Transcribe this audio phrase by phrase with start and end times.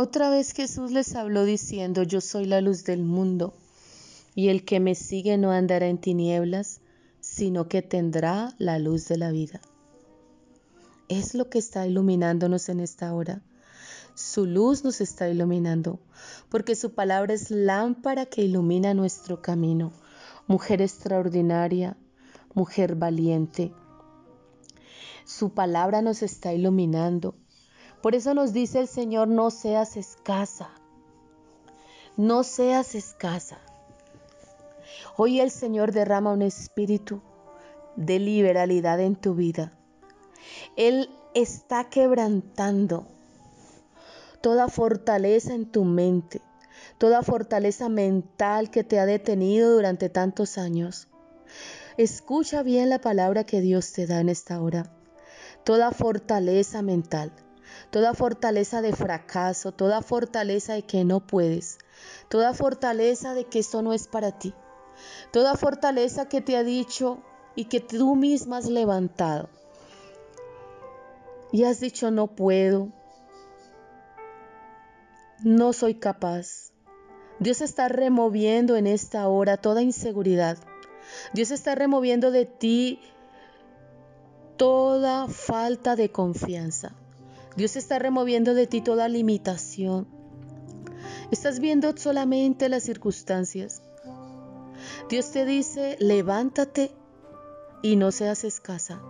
[0.00, 3.52] Otra vez Jesús les habló diciendo, yo soy la luz del mundo,
[4.36, 6.80] y el que me sigue no andará en tinieblas,
[7.18, 9.60] sino que tendrá la luz de la vida.
[11.08, 13.42] Es lo que está iluminándonos en esta hora.
[14.14, 15.98] Su luz nos está iluminando,
[16.48, 19.90] porque su palabra es lámpara que ilumina nuestro camino
[20.46, 21.96] mujer extraordinaria,
[22.54, 23.72] mujer valiente.
[25.26, 27.34] Su palabra nos está iluminando.
[28.02, 30.70] Por eso nos dice el Señor, no seas escasa,
[32.16, 33.58] no seas escasa.
[35.16, 37.20] Hoy el Señor derrama un espíritu
[37.96, 39.72] de liberalidad en tu vida.
[40.76, 43.06] Él está quebrantando
[44.40, 46.40] toda fortaleza en tu mente,
[46.98, 51.08] toda fortaleza mental que te ha detenido durante tantos años.
[51.96, 54.92] Escucha bien la palabra que Dios te da en esta hora.
[55.64, 57.32] Toda fortaleza mental,
[57.90, 61.78] toda fortaleza de fracaso, toda fortaleza de que no puedes,
[62.28, 64.54] toda fortaleza de que esto no es para ti,
[65.32, 67.22] toda fortaleza que te ha dicho
[67.54, 69.48] y que tú misma has levantado.
[71.50, 72.88] Y has dicho no puedo,
[75.42, 76.72] no soy capaz,
[77.40, 80.58] Dios está removiendo en esta hora toda inseguridad.
[81.32, 83.00] Dios está removiendo de ti
[84.56, 86.92] toda falta de confianza.
[87.58, 90.06] Dios está removiendo de ti toda limitación.
[91.32, 93.82] Estás viendo solamente las circunstancias.
[95.10, 96.92] Dios te dice, levántate
[97.82, 99.02] y no seas escasa.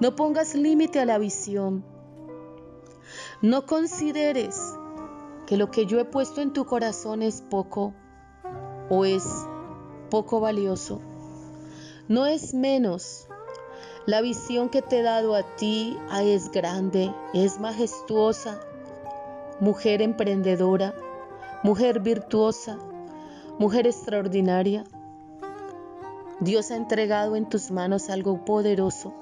[0.00, 1.84] No pongas límite a la visión.
[3.40, 4.58] No consideres
[5.46, 7.94] que lo que yo he puesto en tu corazón es poco
[8.88, 9.22] o es
[10.10, 11.00] poco valioso.
[12.08, 13.28] No es menos.
[14.10, 18.58] La visión que te he dado a ti es grande, es majestuosa.
[19.60, 20.96] Mujer emprendedora,
[21.62, 22.76] mujer virtuosa,
[23.60, 24.82] mujer extraordinaria.
[26.40, 29.14] Dios ha entregado en tus manos algo poderoso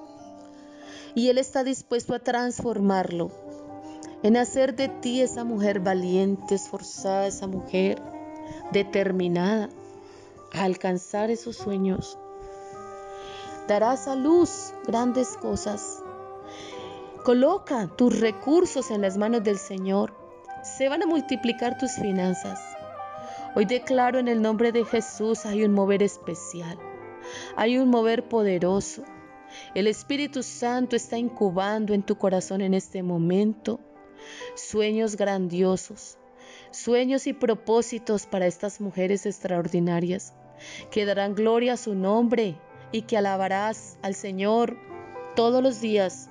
[1.15, 3.31] y Él está dispuesto a transformarlo
[4.22, 8.00] en hacer de ti esa mujer valiente, esforzada, esa mujer
[8.72, 9.69] determinada
[10.55, 12.19] a alcanzar esos sueños.
[13.69, 16.03] Darás a luz grandes cosas.
[17.23, 20.15] Coloca tus recursos en las manos del Señor.
[20.62, 22.59] Se van a multiplicar tus finanzas.
[23.55, 26.79] Hoy declaro en el nombre de Jesús hay un mover especial.
[27.56, 29.05] Hay un mover poderoso.
[29.75, 33.81] El Espíritu Santo está incubando en tu corazón en este momento
[34.55, 36.17] sueños grandiosos,
[36.71, 40.33] sueños y propósitos para estas mujeres extraordinarias,
[40.91, 42.56] que darán gloria a su nombre
[42.93, 44.76] y que alabarás al Señor
[45.34, 46.31] todos los días.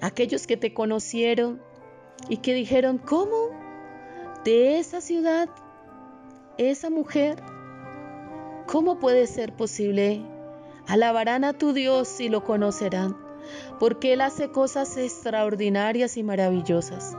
[0.00, 1.60] Aquellos que te conocieron
[2.28, 3.50] y que dijeron, ¿cómo?
[4.44, 5.48] De esa ciudad,
[6.58, 7.42] esa mujer,
[8.66, 10.22] ¿cómo puede ser posible?
[10.86, 13.24] Alabarán a tu Dios y lo conocerán
[13.78, 17.16] porque Él hace cosas extraordinarias y maravillosas.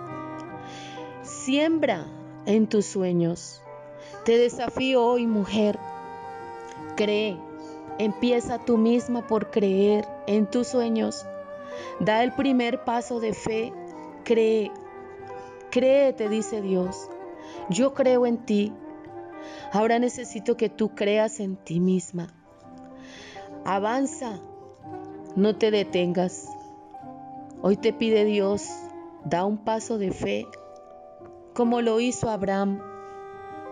[1.23, 2.05] Siembra
[2.45, 3.61] en tus sueños.
[4.23, 5.77] Te desafío hoy, mujer.
[6.95, 7.37] Cree.
[7.97, 11.25] Empieza tú misma por creer en tus sueños.
[11.99, 13.73] Da el primer paso de fe.
[14.23, 14.71] Cree.
[15.71, 17.09] Cree, te dice Dios.
[17.69, 18.73] Yo creo en ti.
[19.71, 22.27] Ahora necesito que tú creas en ti misma.
[23.63, 24.39] Avanza
[25.35, 26.47] no te detengas.
[27.61, 28.69] Hoy te pide Dios,
[29.25, 30.47] da un paso de fe,
[31.53, 32.81] como lo hizo Abraham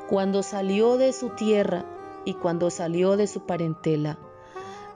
[0.10, 1.86] cuando salió de su tierra
[2.26, 4.20] y cuando salió de su parentela.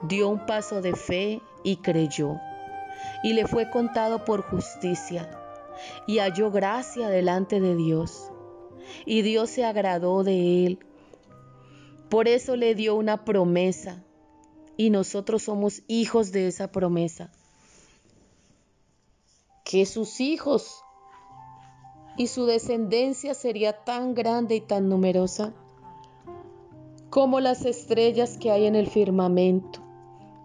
[0.03, 2.39] Dio un paso de fe y creyó,
[3.23, 5.29] y le fue contado por justicia,
[6.05, 8.31] y halló gracia delante de Dios,
[9.05, 10.79] y Dios se agradó de él.
[12.09, 14.03] Por eso le dio una promesa
[14.77, 17.31] y nosotros somos hijos de esa promesa.
[19.65, 20.83] Que sus hijos
[22.15, 25.53] y su descendencia sería tan grande y tan numerosa
[27.09, 29.79] como las estrellas que hay en el firmamento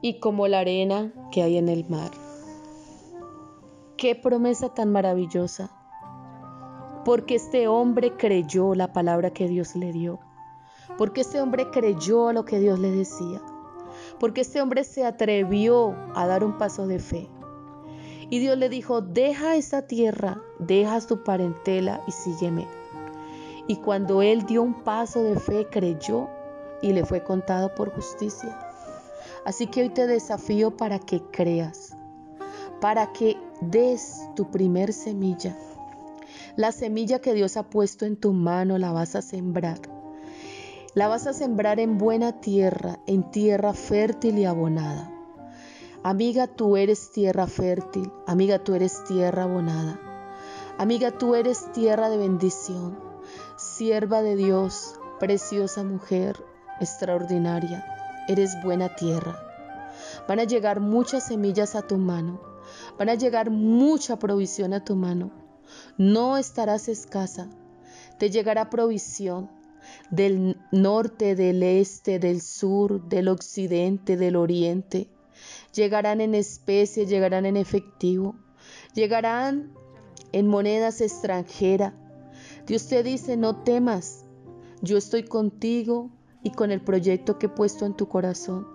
[0.01, 2.11] y como la arena que hay en el mar.
[3.97, 5.71] Qué promesa tan maravillosa.
[7.05, 10.21] porque este hombre creyó la palabra que Dios le dio,
[10.99, 13.43] porque este hombre creyó lo que Dios le decía,
[14.21, 17.29] porque este hombre se atrevió a dar un paso de fe.
[18.31, 22.69] Y Dios le dijo, deja esa tierra, deja tu parentela y sígueme.
[23.67, 26.29] Y cuando él dio un paso de fe, creyó
[26.83, 28.59] y le fue contado por justicia.
[29.45, 31.97] Así que hoy te desafío para que creas,
[32.81, 35.57] para que des tu primer semilla.
[36.57, 39.79] La semilla que Dios ha puesto en tu mano la vas a sembrar.
[40.95, 45.11] La vas a sembrar en buena tierra, en tierra fértil y abonada.
[46.03, 48.13] Amiga, tú eres tierra fértil.
[48.27, 49.99] Amiga, tú eres tierra abonada.
[50.77, 52.99] Amiga, tú eres tierra de bendición.
[53.57, 56.45] Sierva de Dios, preciosa mujer,
[56.83, 57.85] extraordinaria.
[58.29, 59.39] Eres buena tierra.
[60.29, 62.53] Van a llegar muchas semillas a tu mano
[62.99, 65.31] Van a llegar mucha provisión a tu mano.
[65.97, 67.49] No estarás escasa.
[68.19, 69.51] Te llegará provisión
[70.11, 75.09] del norte, del este, del sur, del occidente, del oriente.
[75.75, 78.37] Llegarán en especie, llegarán en efectivo,
[78.95, 79.73] llegarán
[80.33, 81.95] en monedas extranjeras.
[82.67, 84.25] Dios te dice, no temas,
[84.83, 86.11] yo estoy contigo
[86.43, 88.67] y con el proyecto que he puesto en tu corazón.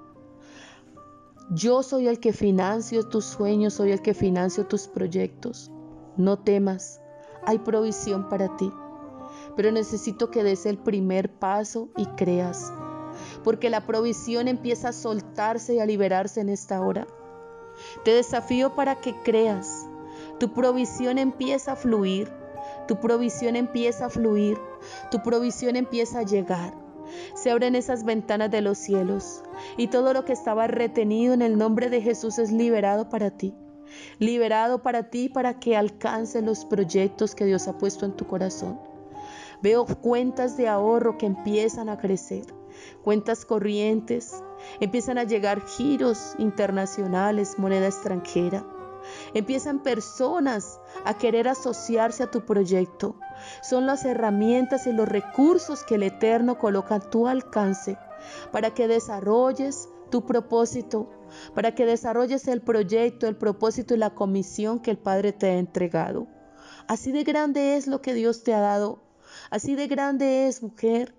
[1.49, 5.71] Yo soy el que financio tus sueños, soy el que financio tus proyectos.
[6.17, 6.99] No temas,
[7.45, 8.71] hay provisión para ti.
[9.55, 12.73] Pero necesito que des el primer paso y creas.
[13.43, 17.07] Porque la provisión empieza a soltarse y a liberarse en esta hora.
[18.03, 19.87] Te desafío para que creas.
[20.39, 22.29] Tu provisión empieza a fluir.
[22.87, 24.59] Tu provisión empieza a fluir.
[25.11, 26.86] Tu provisión empieza a llegar.
[27.35, 29.43] Se abren esas ventanas de los cielos
[29.77, 33.53] y todo lo que estaba retenido en el nombre de Jesús es liberado para ti.
[34.19, 38.79] Liberado para ti para que alcances los proyectos que Dios ha puesto en tu corazón.
[39.61, 42.45] Veo cuentas de ahorro que empiezan a crecer,
[43.03, 44.43] cuentas corrientes,
[44.79, 48.65] empiezan a llegar giros internacionales, moneda extranjera.
[49.33, 53.15] Empiezan personas a querer asociarse a tu proyecto.
[53.61, 57.97] Son las herramientas y los recursos que el Eterno coloca a tu alcance
[58.51, 61.09] para que desarrolles tu propósito,
[61.53, 65.57] para que desarrolles el proyecto, el propósito y la comisión que el Padre te ha
[65.57, 66.27] entregado.
[66.87, 69.03] Así de grande es lo que Dios te ha dado,
[69.49, 71.15] así de grande es mujer.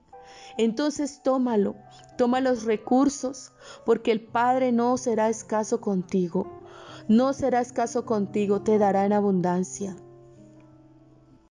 [0.57, 1.77] Entonces tómalo,
[2.17, 3.53] toma los recursos,
[3.85, 6.63] porque el Padre no será escaso contigo,
[7.07, 9.97] no será escaso contigo, te dará en abundancia.